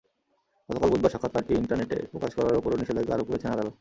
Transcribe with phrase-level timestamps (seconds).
[0.69, 3.69] গতকাল বুধবার সাক্ষাৎকারটি ইন্টারনেটে প্রকাশ করার ওপরও নিষেধাজ্ঞা আরোপ করেছেন আদালত।